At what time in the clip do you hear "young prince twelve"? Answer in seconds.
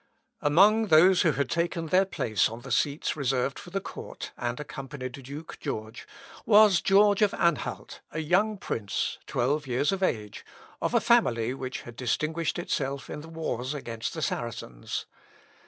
8.17-9.67